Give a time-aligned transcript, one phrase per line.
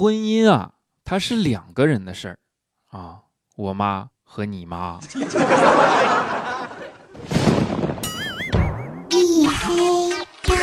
[0.00, 0.72] 婚姻啊，
[1.04, 2.38] 它是两个人的事儿
[2.86, 3.18] 啊，
[3.54, 4.98] 我妈和你妈。
[9.10, 10.10] 一黑
[10.42, 10.54] 到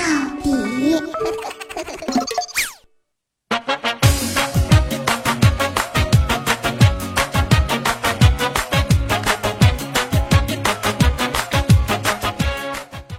[0.41, 0.49] 底。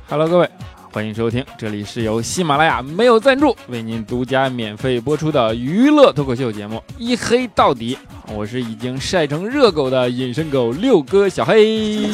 [0.09, 0.51] Hello，各位，
[0.99, 7.97] 欢迎收听，这里是由喜马拉雅没有赞助为您独家免费播出的娱乐脱口秀节目《一黑到底》，
[8.35, 12.11] 我是已经晒成热狗的隐身狗六哥小黑。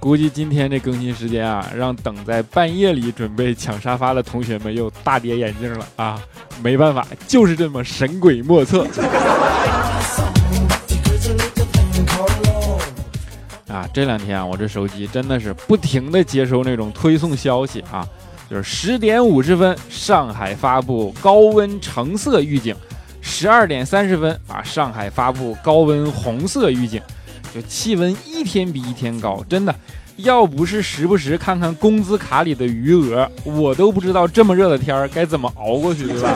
[0.00, 6.20] 估计今天这更新时间啊，让等在半夜里准备抢沙发的同学们又大跌眼镜了啊！
[6.64, 8.84] 没办法，就是这么神鬼莫测。
[13.92, 18.06] 这两天啊，我这手机真的是不停的接收那种推送消息啊，
[18.48, 22.74] 就是十点五十分，上海发布高温橙色预警；
[23.20, 27.02] 十二点三十分啊，上海发布高温红色预警。
[27.52, 29.74] 就气温一天比一天高，真的，
[30.18, 36.30] 要不是时不时看看工资卡里的余额，我都不知道这么热的天儿该怎么熬过去，对吧？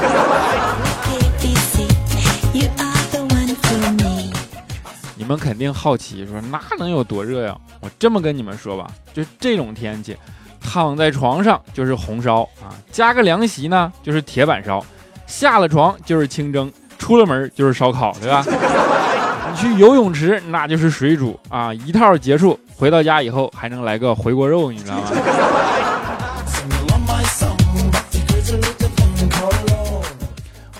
[5.25, 7.56] 你们肯定好奇，说那能有多热呀？
[7.80, 10.14] 我这么跟你们说吧，就这种天气，
[10.61, 14.84] 躺在床上就是红烧啊，加个凉席呢就是铁板烧，
[15.27, 18.44] 下了床就是清蒸，出了门就是烧烤，对吧？
[19.50, 25.11] 你去游泳池那就是水煮啊，一套结束，回到家以后还能来个回锅肉，你知道吗？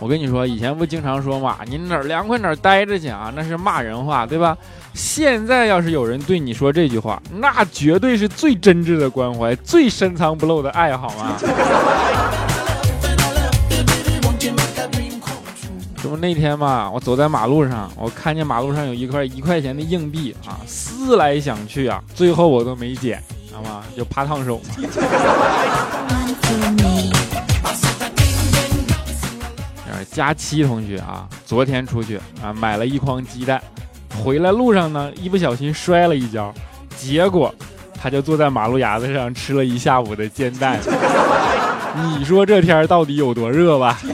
[0.05, 4.55] 我跟你说，以前不经常说嘛，你哪凉快哪待着去啊，那是骂人话，对吧？
[4.93, 11.39] 现在要是有人对你说这句话，那绝对是最真挚的关怀，最深藏不露的爱好吗？
[16.03, 23.83] 这不那天嘛，我走在马路上，我看见马路上有一块一块钱的硬币啊，思来想去啊，最后我都没捡，知道吗？
[23.97, 24.75] 就怕烫手嘛。
[30.15, 33.61] 佳期同学啊，昨天出去啊，买了一筐鸡蛋，
[34.23, 36.55] 回来路上呢，一不小心摔了一跤，
[36.97, 37.53] 结果
[38.01, 40.79] 他就坐在马路牙子上吃了一下午的煎蛋。
[42.17, 43.99] 你说这天到底有多热吧？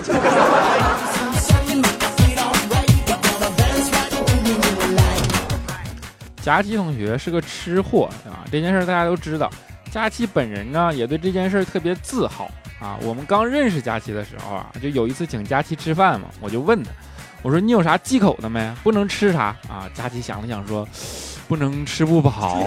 [6.40, 9.50] 佳期同学是个吃货啊，这件事大家都知道。
[9.90, 12.50] 佳期本人呢，也对这件事特别自豪
[12.80, 12.98] 啊。
[13.02, 16.90] 我们刚认识佳琪的时候啊，就有一次请佳琪吃饭嘛，我就问他，
[17.42, 18.74] 我说你有啥忌口的没？
[18.82, 19.88] 不能吃啥啊？
[19.94, 20.88] 佳琪想了想说，
[21.46, 22.66] 不能吃不饱。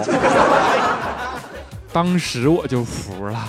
[1.92, 3.48] 当时我就服了。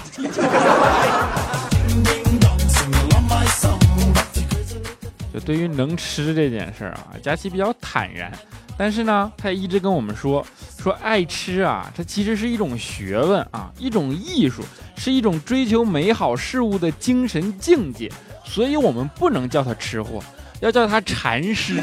[5.34, 8.32] 就对于能吃这件事啊，佳琪比较坦然。
[8.78, 10.46] 但是呢，他也一直跟我们说，
[10.78, 14.62] 说爱吃啊，它其实是一种学问啊，一种艺术，
[14.98, 18.12] 是一种追求美好事物的精神境界。
[18.44, 20.22] 所以我们不能叫他吃货，
[20.60, 21.82] 要叫他禅师。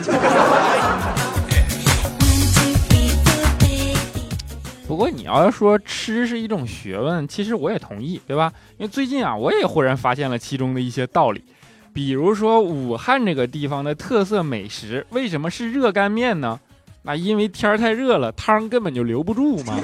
[4.86, 8.52] 不过你要说吃是一种学问，其实我也同意，对吧？
[8.76, 11.42] 因为最近啊，我也忽然发现了其中的一些道理。
[11.94, 16.60] 比如说武汉这个地方的特色美食，为什么是热干面呢？
[17.04, 19.74] 那因为天儿太热了，汤根本就留不住嘛。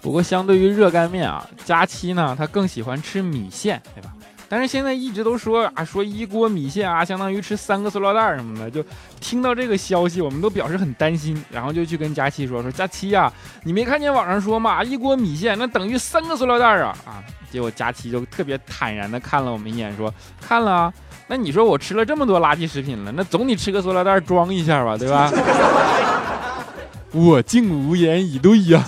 [0.00, 4.10] 不过相对于热干面啊，佳期呢，他更喜欢吃米线，对吧？
[4.48, 8.68] 但是现在一直都说啊，说一锅米线啊，相当于吃三个塑料袋什么的。
[8.68, 8.84] 就
[9.20, 17.22] 听到这个消息，我们都表示很担心，然后就去跟佳期说说，佳期呀，你没看见网上说嘛，一锅米线那等于三个塑料袋啊啊！
[17.52, 20.92] 结果佳期就特别坦然的看了我们一眼，说看了。
[21.28, 25.30] 那你说我吃了这么多垃圾食品了，那总得吃个塑料袋装一下吧，对吧？
[27.12, 28.84] 我竟无言以对呀。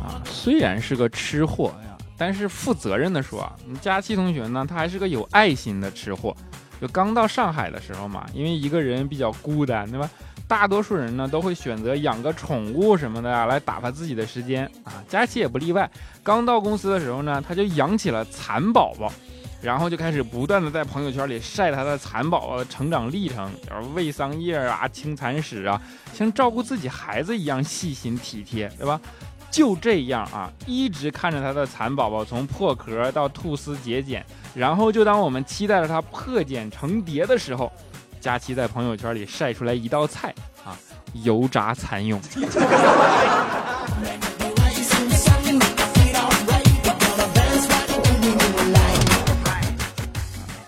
[0.00, 6.34] 啊，虽然是个吃货呀，但是负责任的说啊，你佳期同学呢，他还是个有爱心的吃货。
[6.80, 10.10] 就刚到上海的时候嘛，因为一个人比较孤单，对吧？
[10.48, 15.02] 大多数人呢都会选择养个宠物什么的啊，来打发自己的时间啊。
[15.08, 15.90] 佳琪也不例外。
[16.22, 19.10] 刚到公司的时候呢，他就养起了蚕宝宝，
[19.62, 25.80] 然后就开始不断的在朋友圈里晒他的蚕宝宝的成长历程，就是喂桑叶啊、清蚕屎啊，
[26.12, 29.00] 像照顾自己孩子一样细心体贴，对吧？
[29.50, 34.24] 就这样啊，一直看着他的蚕宝宝从破壳到吐丝结茧，
[34.54, 37.72] 然后就当我们期待着它破茧成蝶的时候。
[38.22, 40.32] 佳期在朋友圈里晒出来一道菜
[40.64, 40.78] 啊，
[41.24, 42.20] 油炸蚕蛹。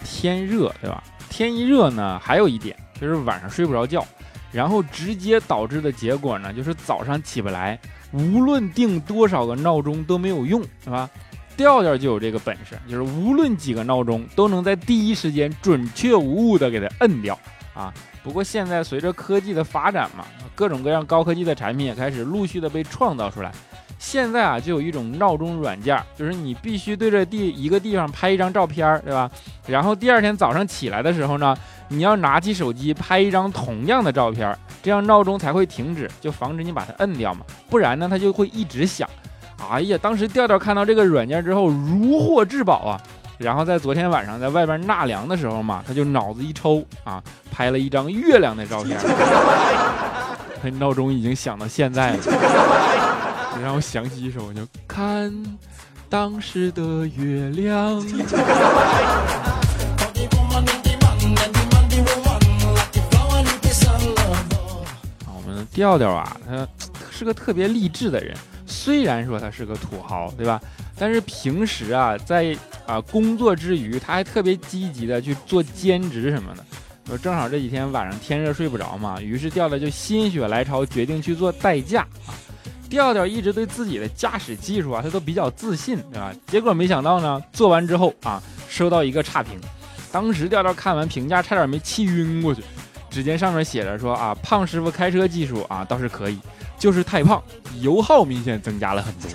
[0.02, 1.00] 天热对吧？
[1.30, 4.04] 天一热呢，还有一点就是晚上睡不着觉，
[4.50, 7.78] 然后直接导致的结果呢，就是早上起不来，
[8.10, 11.08] 无论定多少个闹钟都没有用，是吧？
[11.56, 17.38] 调调就有这个本事，就是无论几个闹钟都能在第一时间准确无误的给它摁掉
[17.74, 17.92] 啊。
[18.22, 20.24] 不过现在随着科技的发展嘛，
[20.54, 23.52] 各种各样高科技的产品也开始陆续的被创造出来。
[23.98, 29.30] 现在啊，就有一种闹钟软件，就是你必须对着地一个地方拍一张照片，对吧？
[29.66, 31.56] 然后第二天早上起来的时候呢，
[31.88, 37.46] 你要拿起手机拍一张同样的照片，这样闹钟才会停止，就防止你把它摁掉嘛。
[37.70, 39.08] 不然呢，它就会一直响。
[39.70, 43.00] 哎呀，当时调调看到这个软件之后如获至宝啊！
[43.36, 48.96] 然后在昨天晚上在外边纳凉的时候嘛，他就脑子一抽啊，拍了一张月亮的照片。
[50.62, 52.18] 他闹钟已经响到现在了。
[53.62, 55.32] 让我想起一首，就看
[56.08, 57.96] 当时的月亮。
[65.26, 66.66] 我们调调啊，他
[67.10, 68.36] 是个特别励志的人。
[68.74, 70.60] 虽然说他是个土豪，对吧？
[70.98, 72.56] 但是平时啊，在
[72.86, 76.64] 啊工作之余，他还特别积极的去做兼职什么的。
[77.06, 82.34] 说正好这几天晚上天热睡不着嘛，于是调调就心血来潮，决定去做代驾啊。
[82.90, 86.32] 调调一直对自己的驾驶技术啊，他都比较自信，对吧？
[86.46, 89.58] 结果没想到呢，做完之后啊，收到一个差评。
[90.12, 92.62] 当时调调看完评价，差点没气晕过去。
[93.10, 96.38] 只见上面写着说啊，胖师傅开车技术啊倒是可以，
[96.84, 97.42] 就是太胖，
[97.80, 99.30] 油耗明显增加了很多。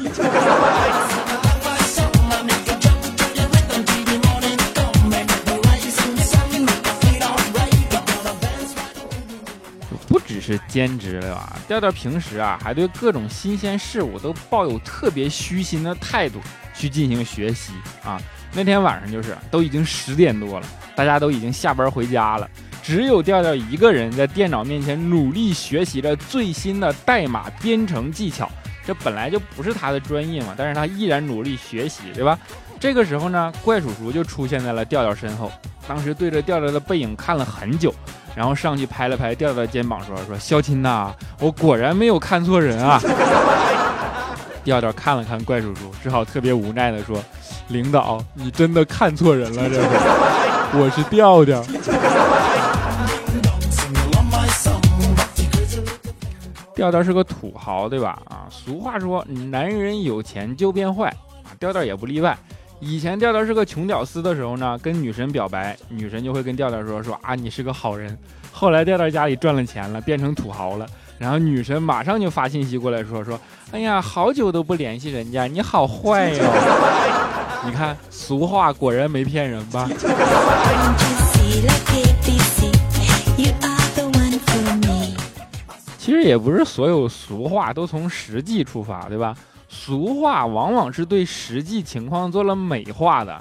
[10.08, 11.58] 不只是兼职了吧？
[11.68, 16.40] 调调平时啊，还对各种新鲜事物都抱有特别虚心的态度
[16.76, 17.74] 去进行学习
[18.04, 18.22] 啊。
[18.54, 22.48] 那天晚上就是都已经十点多了，大家都已经下班回家了，
[22.90, 28.50] 只有调调一个人在电脑面前努力学习着最新的代码编程技巧。
[28.84, 32.36] 这本来就不是他的专业嘛，但是他依然努力学习，对吧？
[32.80, 35.52] 这个时候呢，怪叔叔就出现在了调调身后，
[35.88, 37.94] 当时对着调调的背影看了很久。
[38.36, 43.00] 然后上去拍了拍调调的肩膀，说：“说肖钦呐，我果然没有看错人啊。”
[44.66, 47.24] 调调看了看怪叔叔，只好特别无奈的说
[47.70, 51.64] ：“领导，你真的看错人了，这回我是调调。”
[56.80, 58.18] 调调是个土豪，对吧？
[58.30, 61.10] 啊，俗话说，男人有钱就变坏，
[61.44, 62.38] 啊，调调也不例外。
[62.80, 68.18] 以前调调是个穷屌丝的时候呢，跟女神表白，女神就会跟调调说说啊，你是个好人。
[68.54, 70.88] 后来调调家里赚了钱了，变成土豪了，
[71.18, 73.38] 然后女神马上就发信息过来说说，
[73.72, 76.44] 哎呀，好久都不联系人家，你好坏哟。
[77.66, 79.90] 你看俗话果然没骗人吧？
[86.10, 89.36] 其实也不是所有俗话都从实际出发，对吧？
[89.68, 93.40] 俗话往往是对实际情况做了美化的，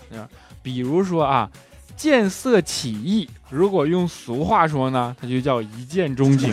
[0.62, 1.49] 比如说啊，
[1.97, 6.53] 见色起意，如果用俗话说呢，它就叫一见钟情；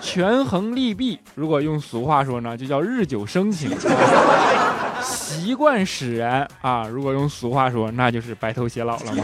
[0.00, 3.68] 权衡利弊，如果用俗话说呢，就叫日久生情；
[5.02, 9.22] 习惯使然啊，如果用俗话说，那就是白头偕老了嘛。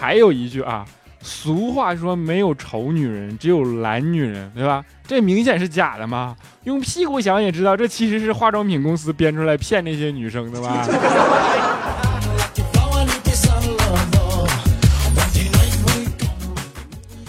[0.00, 0.84] 还有一句啊。
[1.28, 4.84] 俗话说没有丑女人，只有懒女人，对吧？
[5.04, 6.36] 这明显是假的嘛！
[6.62, 10.86] 用屁股想也知道，这其实是化妆品公司编出来骗那些女生的吧？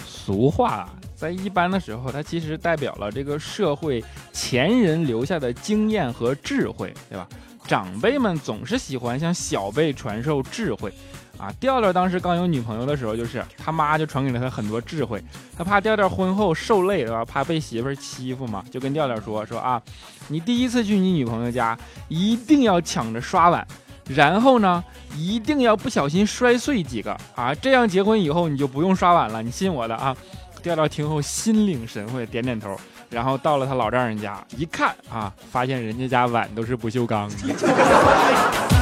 [0.06, 7.28] 俗话在一般的时候，它其实代表了这个社会前人留下的经验和智慧，对吧？
[7.66, 10.94] 长辈们总是喜欢向小辈传授智慧。
[11.38, 15.24] 啊，调调当时刚有女朋友的时候，就是他妈就传给了他很多智慧。
[15.58, 17.24] 他怕调调婚后受累，对吧？
[17.24, 19.82] 怕被媳妇欺负嘛，就跟调调说说啊，
[20.28, 21.78] 你第一次去你女朋友家，
[22.08, 23.66] 一定要抢着刷碗，
[24.08, 24.84] 然后呢，
[25.16, 30.16] 一定要不小心摔碎几个啊，这样结婚以后你就不用刷碗了，你信我的啊。
[30.64, 32.76] 调调听后心领神会，点点头，
[33.10, 38.77] 然后到了他老丈人家一看啊，发现人家家碗都是不锈钢的。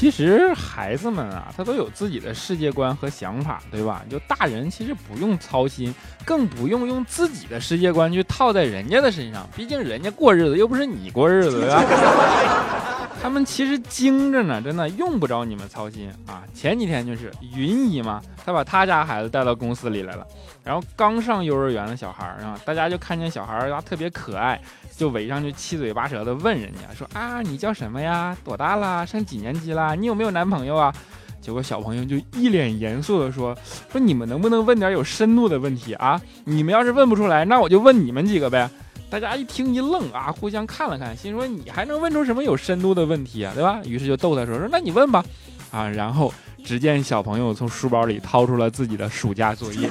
[0.00, 4.02] 其实孩子们啊，他都有自己的世界观和想法，对吧？
[4.08, 9.46] 就大人其实不用操心，更不用用自己的世界观去套在人家的身上。
[9.54, 11.84] 毕竟人家过日子又不是你过日子，对吧？
[13.22, 16.44] 他们其实精着呢，真的用不着你们操心啊。
[16.54, 20.26] 前几天就是云姨嘛，她把她家孩子带到公司里来了，
[20.64, 24.58] 然后刚上幼儿园的小孩儿啊，大家就看见小孩儿啊特别可爱，
[24.96, 28.34] 就围上去七嘴八舌的问人家说啊，你叫什么呀？
[28.42, 29.04] 多大啦？
[29.04, 30.92] 上几年级你有没有男朋友啊？
[31.40, 33.56] 结果小朋友就一脸严肃的说
[33.90, 36.20] 说你们能不能问点有深度的问题啊？
[36.44, 38.68] 你们要是问不出来，那我就问你们几个呗。
[39.08, 43.80] 大家一听一愣啊，互相看了看，心说你还能问出什么有深度的问题啊，对吧？
[43.84, 45.24] 于是就逗他说说那你问吧，
[45.72, 46.32] 啊，然后
[46.62, 49.88] 只见小朋友从书包里掏出了自己的暑假作业，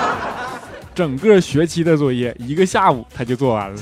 [0.94, 3.76] 整个学期的作业一个下午他就做完了。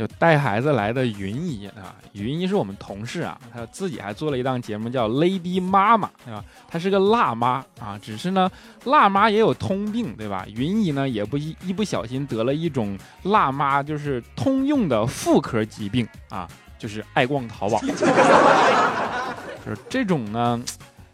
[0.00, 6.42] 就带孩子来的云姨啊，云姨是我们同事啊，她自己还做了一档节目叫 Lady 妈妈，对吧？
[6.66, 8.50] 她是个辣妈啊，只是呢，
[8.84, 10.46] 辣妈也有通病，对吧？
[10.54, 17.78] 云姨呢，也不一一不小心得了一种辣妈就是通用的妇科疾病啊，就是爱逛淘宝。
[19.62, 20.58] 就是这种呢，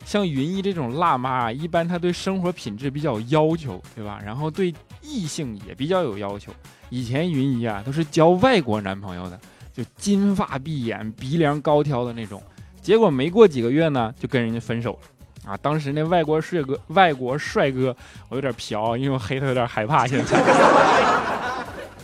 [0.04, 4.20] 像云姨这种辣妈，一般她对生活品质比较要求，对吧？
[4.24, 6.52] 然后对异性也比较有要求。
[6.88, 9.38] 以前云姨啊都是交外国男朋友的，
[9.72, 12.42] 就金发碧眼、鼻梁高挑的那种。
[12.80, 15.56] 结果没过几个月呢，就跟人家分手了啊！
[15.56, 17.96] 当时那外国帅哥，外国帅哥，
[18.28, 20.06] 我有点飘，因为我黑他有点害怕。
[20.06, 20.40] 现在，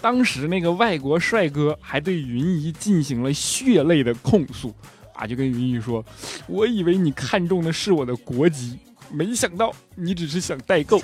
[0.01, 4.75] 当时那个外国帅哥还对云姨进行了血泪的控诉
[5.15, 6.05] 啊，就跟云姨说
[6.49, 8.77] ：“我以为你看中的是我的国籍，
[9.09, 11.01] 没想到你只是想代购。”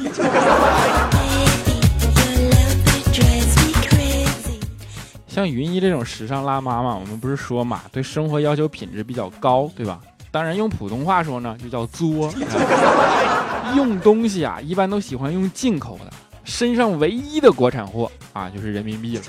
[5.28, 10.00] 像云姨这种时尚辣妈嘛，我们不是说嘛，对生活要求品质比较高，对吧？
[10.30, 12.32] 当然用普通话说呢，就叫作。
[13.76, 16.10] 用东西啊，一般都喜欢用进口的，
[16.42, 19.22] 身上唯一的国产货啊，就是人民币了。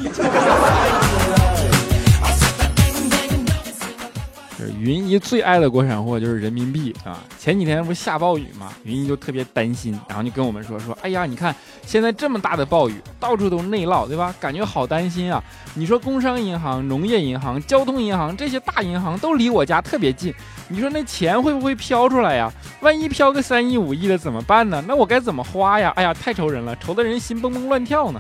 [4.80, 7.20] 云姨最爱的国产货就是人民币啊！
[7.38, 8.74] 前几天不是下暴雨吗？
[8.84, 14.34] 云姨就特别担心，然后就跟我们说说：“哎呀，你看现在这么大的暴雨，到处都是内涝，对吧？
[14.40, 15.44] 感觉好担心啊！
[15.74, 20.34] 你说工商银行、农业银行、交通银行这些大银行都离我家特别近，
[20.68, 22.52] 你说那钱会不会飘出来呀？
[22.82, 24.84] 万一飘个三亿五亿的怎么办呢？
[24.88, 25.94] 那我该怎么花呀？
[25.96, 28.20] 哎呀，太愁人了，愁得人心蹦蹦乱跳呢！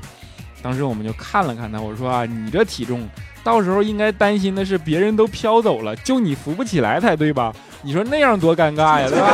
[0.62, 3.08] 当时我们就看了看他，我说啊，你这体重。”
[3.50, 7.51] 到时候应该担心的是别人都飘走了，就你扶不起来才对吧？
[7.82, 9.27] 你说那样多尴尬呀，对吧？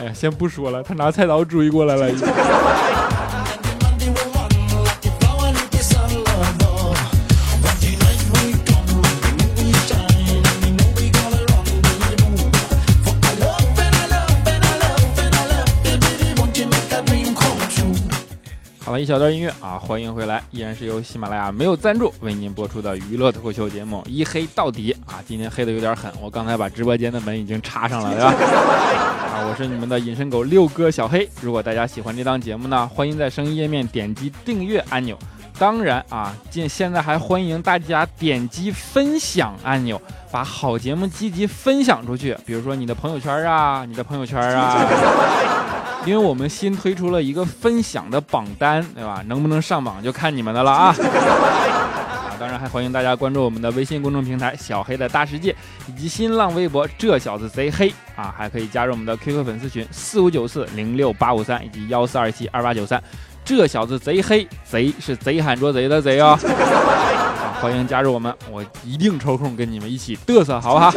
[0.00, 2.06] 哎呀，先不说了，他拿菜刀追过来了。
[19.00, 28.28] 一小段音乐啊，欢迎回来，依然是由喜马拉雅没有赞助为您播出的娱乐脱口秀节目《一黑到底》啊，今天黑的有点狠，我刚才把直播间的门已经插上了，对吧？
[29.34, 31.28] 啊，我是你们的隐身狗六哥小黑。
[31.40, 35.18] 如果大家喜欢这档节目呢，欢迎在声音页面点击订阅按钮。
[35.58, 44.84] 当然啊，现现在还欢迎大家点击分享按钮，把好节目积极分享出去，比如说你的朋友圈啊，你的朋友圈啊。
[46.06, 49.22] 因为我们新推出了一个分享的榜单，对吧？
[49.26, 50.94] 能不能上榜就看你们的了啊！
[51.00, 55.54] 啊，当然还欢迎大家关注我们的微信公众平台“小黑的大世界”，
[55.88, 63.02] 以及新浪微博“这小子贼黑”啊，还可以加入我们的 QQ 粉丝群四五九四零六八五三以及幺四二七二八九三。
[63.42, 66.38] 这小子贼黑，贼是贼喊捉贼的贼哦！
[66.44, 70.90] 啊，欢迎加入我们，我一定抽空跟你们一起嘚瑟，好不好？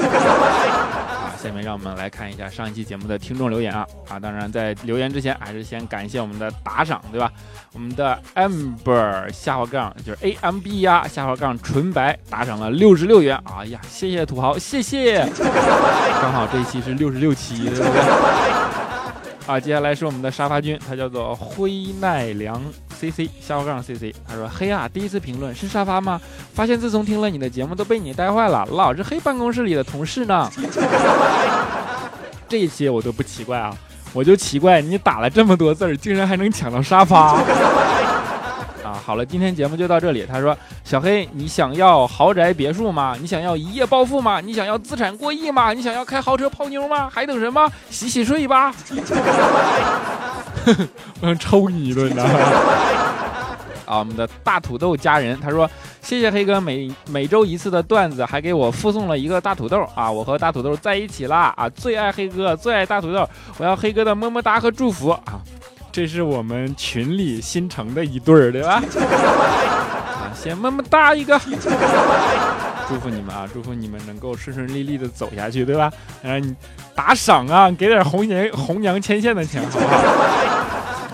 [1.38, 4.20] 下面让我们来看一下上一期节目的听众留言啊啊！
[4.20, 7.32] 当然在留言之前，还是先感谢我们的打赏，对吧？
[7.74, 15.20] 我们的 amber 下滑杠就是 a m b 呀下滑杠纯白打赏了六十六元，哎呀，谢谢土豪，谢谢！
[16.20, 18.87] 刚好这一期是六十六期，对不对？
[19.48, 22.62] 啊，接下来是我们的沙发君，他叫做灰奈良
[22.94, 26.20] C C 下划杠 C C，他说：“嘿啊，第一次评论是沙发吗？
[26.54, 30.51] 发现自从听了你的节目都被你带坏了，老是黑办公室里的同事呢。
[32.50, 33.74] 这些我都不奇怪啊，
[34.12, 37.42] 我就奇怪你打了这么多字儿，竟然还能抢到沙发。”
[39.04, 40.25] 好了，今天节目就到这里。
[40.25, 43.16] 他说：“小黑，你想要豪宅别墅吗？
[43.20, 44.42] 你想要一夜暴富吗？
[44.42, 45.74] 你想要资产过亿吗？
[45.74, 47.10] 你想要开豪车泡妞吗？
[47.10, 47.72] 还等什么？
[47.89, 48.74] 洗洗睡吧！”
[51.22, 52.24] 我想抽你一顿呢。
[53.88, 55.70] 啊，我们的大土豆家人，他说
[56.04, 60.12] ：“谢谢黑哥每每周一次的段子，还给我附送了一个大土豆啊！
[60.12, 61.54] 我和大土豆在一起啦！
[61.56, 63.25] 啊，最爱黑哥，最爱大土豆，
[63.58, 65.22] 我要黑哥的么么哒和祝福啊！”
[65.98, 68.74] 这是我们群里新成的一对儿，对吧？
[68.75, 71.36] 啊， 先么么哒一个，
[72.88, 73.50] 祝福你们啊！
[73.51, 75.92] 祝福你们能够顺顺利利的走下去，对吧？
[76.22, 76.56] 然你
[76.94, 79.96] 打赏啊，给点红娘红娘牵线的钱，好不好？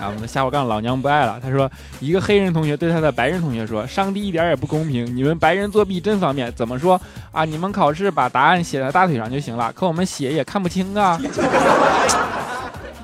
[0.02, 1.40] 啊，我们的下火杠老娘不爱了。
[1.42, 6.52] 他说，一个黑人同学对他的白人同学说：“上帝一点也不公平，你们白人作弊真方便。
[6.52, 7.00] 怎么说
[7.32, 7.46] 啊？
[7.46, 11.18] 你们考试把答案写在大腿上就行了，可我们写也看不清啊。”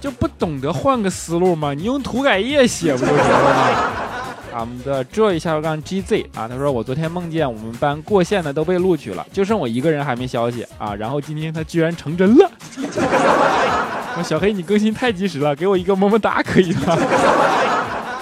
[0.01, 1.75] 就不懂得换个思路吗？
[1.75, 3.67] 你用涂改液写不就行了吗？
[4.53, 10.95] 我们的这一下让 GZ 啊，他说我昨天梦见我们班过线的都被录取了，就剩我一个人还没消息啊。
[10.95, 12.51] 然后今天他居然成真了。
[14.15, 16.99] 说小黑你更新太及时了，给我一个么么哒可以吗？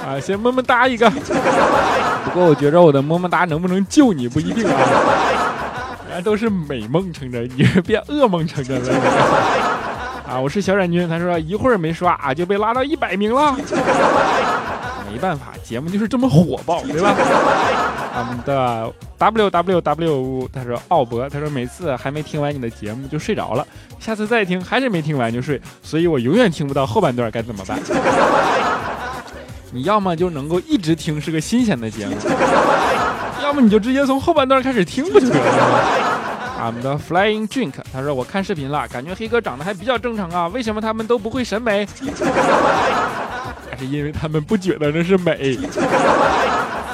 [0.06, 1.08] 啊，先么么哒一个。
[1.10, 4.72] 不过我觉着我的么么哒能不能救你不一定啊。
[6.08, 9.87] 人家都是美梦成真，你是变噩梦成真了。
[10.28, 11.08] 啊，我是小冉君。
[11.08, 13.56] 他说一会儿没刷啊，就被拉到一百名了。
[15.10, 17.14] 没办法，节目就是这么火爆，对吧？
[18.18, 23.66] 我们的 W W W，他说奥博，他说每次还没听完你的节目就睡着了，
[23.98, 27.78] 下次再听还是没听完就睡，所以我永远听不到后半段，该怎么办？
[29.70, 32.14] 你要么就能够一直听是个新鲜的节目，
[33.42, 36.17] 要么你就直接从后半段开始听不就得了吗？
[36.66, 41.86] 我们的 Flying Drink，他说我看视频了，感觉黑哥长得还比较正常啊，为什么他们都不会审美？
[43.70, 45.56] 还 是因为他们不觉得那是美？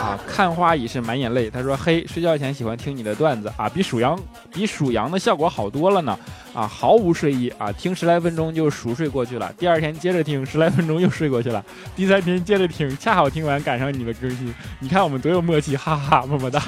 [0.00, 1.48] 啊，看花已是满眼泪。
[1.50, 4.18] 他说黑睡觉前喜欢听你的段子啊，比数羊
[4.52, 6.16] 比数羊的效果好多了呢。
[6.52, 9.52] 啊，毫无睡意啊，听十来分钟就熟睡过去了。
[9.58, 11.64] 第二天接着听十来分钟又睡过去了。
[11.96, 14.54] 第三天接着听，恰好听完赶上你的更新。
[14.78, 16.60] 你看我们多有默契，哈哈，么么哒。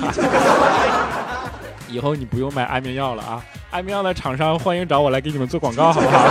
[1.88, 3.42] 以后你不用买安眠药了啊！
[3.70, 6.24] 安眠药的厂商欢迎找我来给你们做广告，好不好？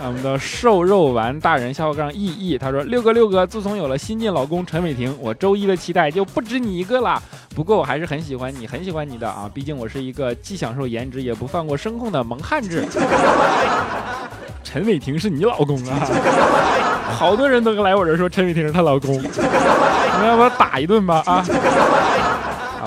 [0.06, 7.20] 我们的瘦肉丸大人下号杠 E E，他说六哥六哥，自从有了新晋老公陈伟霆，我周一的期待就不止你一个了。
[7.54, 9.50] 不过我还是很喜欢你，很喜欢你的啊！
[9.52, 12.86] 毕竟我是一个既享受颜值也不放过声控的萌汉子。
[14.62, 16.08] 陈伟霆是你老公啊？
[17.10, 21.22] 好多人都来我这说陈伟霆是她老公，你们要不要打一顿吧？
[21.26, 21.44] 啊！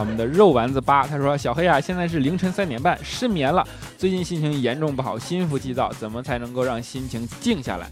[0.02, 3.64] 啊，我们的肉丸子八，他说：“小黑啊，现在是凌晨三点半，失眠了。
[4.00, 7.88] 最近心情严重不好，心浮气躁，怎么才能够让心情静下来？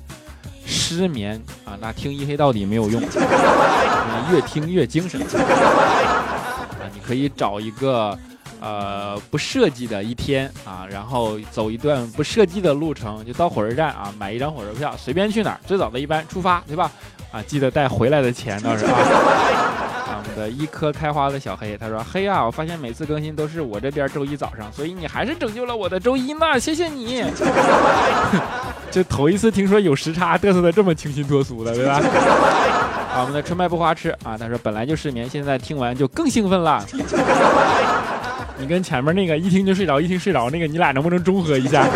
[0.65, 2.99] 失眠啊，那听一黑到底没有用，
[4.33, 5.21] 越听越精神。
[5.21, 8.17] 啊，你可以找一个
[8.59, 16.91] 呃不设计的一天啊，然后走一段不设计的路程，就到火车站啊，买一张火车票，随便去哪儿，最早的一班出发，对吧？
[17.31, 18.91] 啊，记得带回来的钱倒是啊。”
[20.47, 27.25] 一颗开花的小黑，他说：“黑啊，我发现每次更新都是我这边周一早上，所以你还是拯救了我的周一呢，谢谢你。
[28.91, 31.95] 就头一次听说有时差嘚瑟的这么清新脱俗的，对吧？
[33.13, 36.85] 啊，我们的春麦不花痴啊，他说本来就失眠，现在听完就更兴奋了。
[38.57, 41.87] 你跟前面那个一听就睡着，一听睡着那个，你俩能不能中和一下？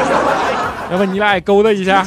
[0.92, 2.06] 要不你俩也勾搭一下？”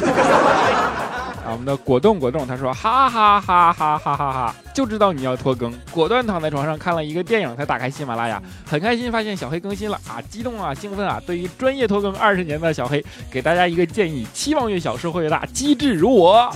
[1.57, 11.19] 我们的果冻果冻，他说哈哈哈哈哈哈哈，就知道你要拖更，果断躺在床上看了一个电影，才打开喜马拉雅，很开心发现小黑更新了啊，激动啊，兴奋啊！
[11.27, 16.55] 对于专业拖更二十年的小黑，给大家一个建议：期望越小，收获越大，机智如我。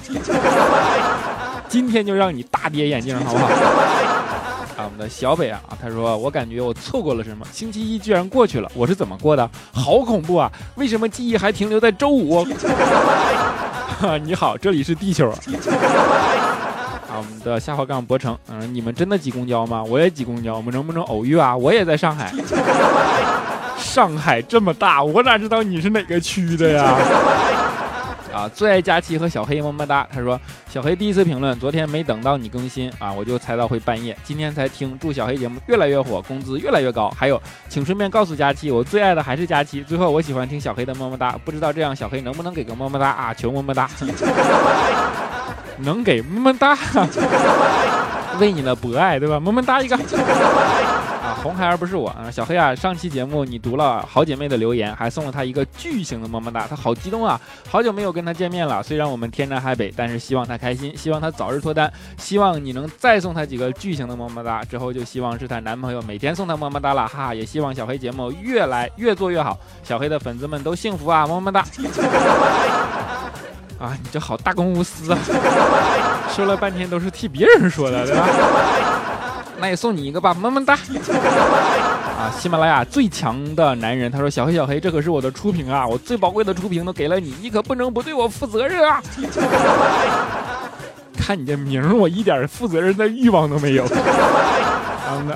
[1.66, 3.46] 今天就让你大跌眼镜，好不好？
[4.76, 9.50] 啊，我们的小北啊，他说我感觉我错过了什么，星期一居然过去了，我是怎么过的？
[9.72, 10.52] 好恐怖啊！
[10.74, 12.46] 为什么记忆还停留在周五？
[14.24, 15.28] 你好，这里是地球。
[15.30, 15.36] 啊，
[17.16, 19.82] 我们的下滑杠博成，嗯，你们真的挤公交吗？
[19.82, 21.54] 我也挤公交，我们能不能偶遇啊？
[21.56, 22.32] 我也在上海。
[23.76, 26.94] 上海这么大，我哪知道你是哪个区的呀？
[28.40, 30.06] 啊，最爱佳期和小黑么么哒。
[30.10, 30.40] 他说
[30.72, 34.98] 小黑第一次评论，昨天没等到你更新啊，我就猜到会半夜，今天才听。
[34.98, 37.10] 祝小黑节目越来越火，工资越来越高。
[37.10, 39.82] 还有，请顺便告诉佳期，我最爱的还是佳期。
[39.82, 43.34] 最后，我喜欢听小黑的么么哒，不知道这样小黑能不能给个么么哒啊？
[43.34, 43.90] 求么么哒，
[45.78, 46.78] 能给么么哒，
[48.40, 49.38] 为你的博爱，对吧？
[49.38, 49.98] 么么哒一个。
[51.42, 57.40] 红孩儿不是我啊，小黑啊，上期节目你读了好姐妹的留言，还送了她一个巨型的么么哒，她好激动啊！
[57.68, 67.34] 好久没有跟她见面了，虽然我们天南海北，但是希望她开心，希望她早日脱单，希望你能再送她几个巨型的么么哒，之后就希望是她男朋友每天送她么么哒了，哈哈！
[67.34, 71.64] 也希望小黑节目越来越做越好，小黑的粉丝们都幸福啊，么么哒！
[73.80, 75.18] 啊，你这好大公无私啊，
[76.36, 78.28] 说了半天都是替别人说的，对吧？
[79.60, 80.74] 那也送你一个吧，么么哒！
[80.74, 89.02] 啊，喜马拉雅最强的男人，他说：“小黑小黑，这可是我的初评啊，我最宝贵的初评都给了你，你可不能不对我负责任啊！”
[91.16, 93.84] 看你这名，我一点负责任的欲望都没有。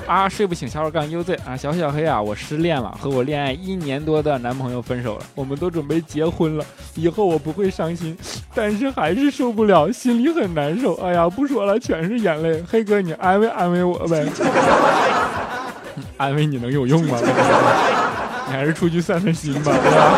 [0.07, 8.17] 啊，睡不醒，小伙杠 UZ 啊，小小黑啊，我失恋了，和我恋爱一年多的男朋友分手了，我们都准备结婚了，以后我不会伤心，
[8.53, 10.95] 但是还是受不了，心里很难受。
[10.95, 12.63] 哎呀，不说了，全是眼泪。
[12.67, 14.25] 黑哥，你安慰安慰我呗。
[16.17, 17.17] 安慰你能有用吗？
[18.47, 20.13] 你还是出去散散心吧，对吧？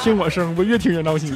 [0.00, 1.34] 听我声，我越听越闹心。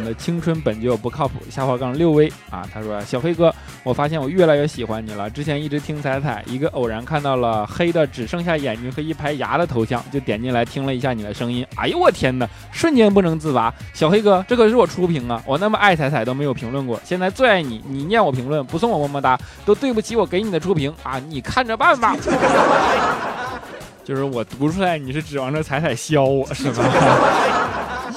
[0.00, 5.28] 我们的青春本就不靠谱，下滑杠六 V 啊，他说小黑哥，我发现我越来越喜欢你了。
[5.28, 11.66] 之前一直听彩彩，一个偶然看到了黑的只剩下眼睛和一排牙的头像，就点进来听了一下你的声音。
[11.76, 13.70] 哎呦我天哪，瞬间不能自拔。
[13.92, 22.16] 小黑哥，这可是我初评啊，我那么爱彩彩都没有评论过，现在最爱你，你念我评论不送我么么哒，都对不起我给你的初评啊，你看着办吧。
[24.02, 27.59] 就是我读出来，你是指望着彩彩削我是吧？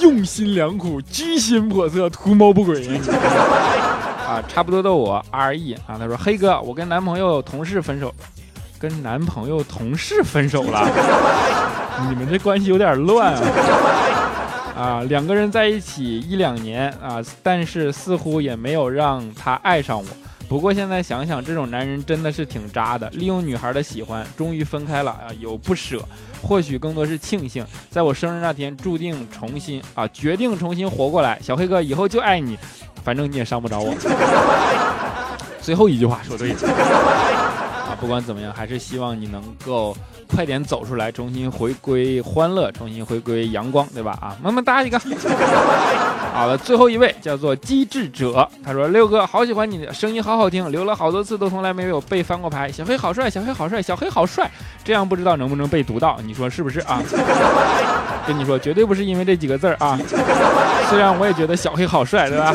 [0.03, 2.85] 用心良苦，居心叵测，图谋不轨
[4.27, 4.43] 啊！
[4.49, 8.13] 差不多的我 R E 啊，他说黑哥，我跟男朋友同事分手，
[8.77, 10.85] 跟男朋友同事分手了，
[12.09, 13.41] 你们这关系有点乱啊！
[14.75, 20.05] 啊，两个人在一起一两年啊，但是似乎也没有让他爱上我。
[20.53, 26.07] 不过现在想想，这种男人真的是挺渣的，利用女孩的喜欢，终于分开了啊，有不舍，
[26.43, 31.39] 或许更多是庆幸，在我生日那天注定重新啊，决定重新活过来。
[31.41, 32.55] 小黑哥以后就爱你，
[33.03, 33.95] 反正你也伤不着我。
[35.59, 37.42] 最后一句话说对了。
[38.03, 39.95] 不管怎么样，还是希望你能够
[40.27, 44.11] 快点走出来，重新回归欢乐，重新回归阳光，对吧？
[44.21, 44.99] 啊，么么哒一个。
[46.33, 52.69] 好了，最后一位叫做机智者，他说：“六哥，好喜欢你的声音，好好听，留了好多次都从来没有被翻过牌。
[52.69, 54.51] 小黑好帅，小黑好帅，小黑好帅，
[54.83, 56.19] 这样不知道能不能被读到？
[56.25, 57.01] 你说是不是啊？
[58.27, 59.97] 跟你说，绝对不是因为这几个字儿啊。
[60.89, 62.53] 虽然我也觉得小黑好帅，对吧？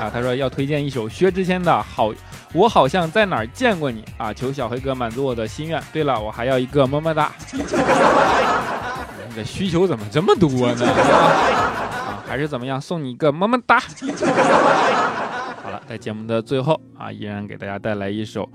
[0.00, 2.10] 啊，他说要推荐一首薛之谦的好。”
[2.54, 4.32] 我好像在哪儿见过你啊！
[4.32, 5.82] 求小黑哥满足我的心愿。
[5.92, 7.32] 对了，我还要一个么么哒。
[7.52, 10.86] 你的需求怎么这么多呢？
[10.86, 12.80] 啊，还是怎么样？
[12.80, 13.80] 送你一个么么哒。
[13.80, 18.48] 好了，在节目的最后啊，依然给大家带来一首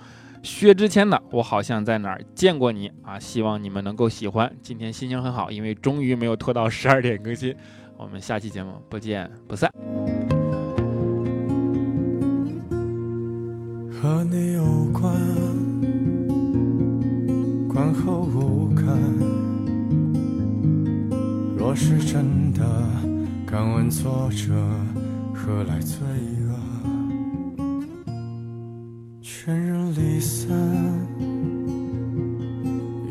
[0.43, 4.49] 薛之谦的《我好像在哪儿见过你》啊，希望你们能够喜欢。
[4.61, 7.53] 今天心情很好，因为终于没有拖到十二点更新。
[7.97, 9.69] 我们下期节目不见不散。
[14.01, 15.13] 和你有关，
[17.67, 18.85] 观后无感。
[21.57, 22.63] 若是真的，
[23.45, 24.53] 敢问作者
[25.33, 25.97] 何来罪
[26.47, 26.55] 恶？
[29.21, 30.47] 全人离散，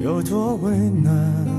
[0.02, 1.57] 有多为难？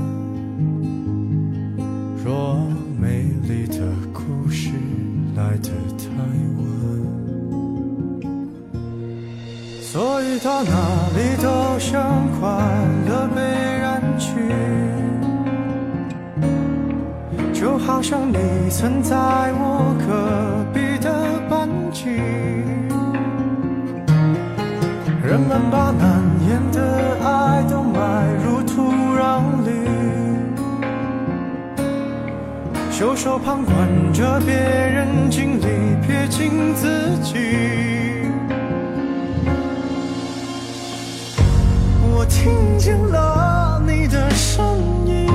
[10.42, 10.70] 到哪
[11.14, 12.48] 里都像快
[13.06, 13.42] 乐被
[13.78, 14.40] 染去，
[17.52, 18.38] 就好像你
[18.70, 19.14] 曾在
[19.52, 21.12] 我隔壁的
[21.50, 22.06] 班级。
[25.22, 29.70] 人们把难言的爱都埋入土壤里，
[32.90, 35.66] 袖手旁观着别人经历，
[36.00, 37.79] 撇清自己。
[42.30, 44.64] 听见了你的声
[45.04, 45.26] 音，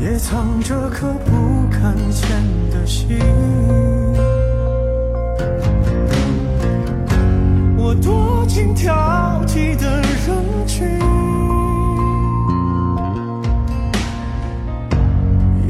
[0.00, 2.28] 也藏着颗不敢见
[2.70, 3.18] 的心。
[7.78, 8.92] 我躲进挑
[9.46, 10.86] 剔的人群，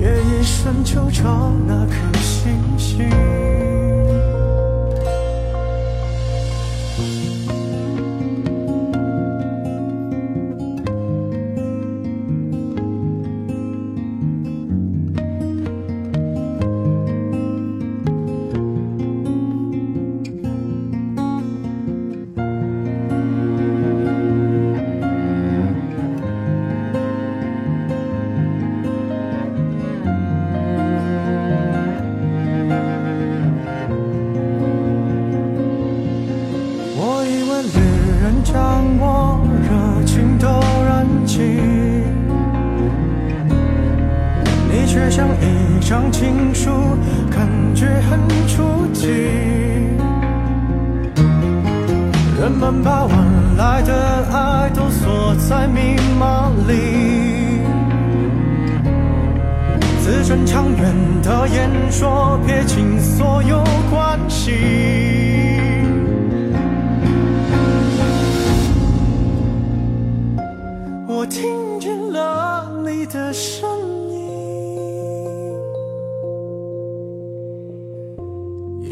[0.00, 3.51] 夜一深就找那颗星星。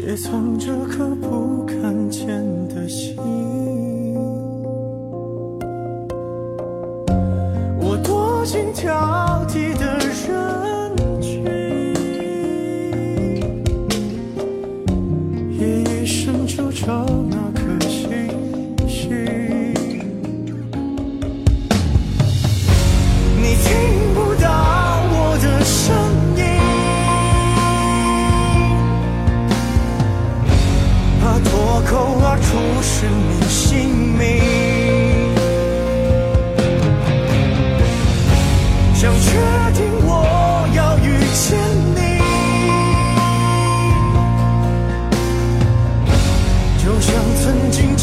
[0.05, 2.27] 也藏着颗不看见
[2.69, 3.15] 的心。
[7.79, 9.30] 我多心跳。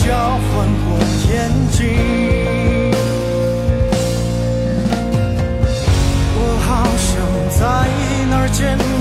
[0.09, 0.97] 交换过
[1.31, 1.85] 眼睛，
[6.35, 7.07] 我好像
[7.51, 7.61] 在
[8.31, 8.98] 哪儿见过。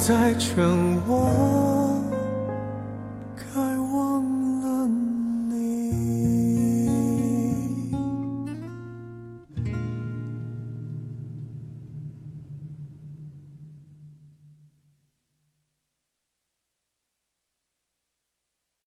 [0.00, 0.99] 在沉。